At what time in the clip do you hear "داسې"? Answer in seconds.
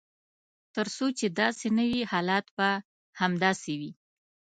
1.39-1.67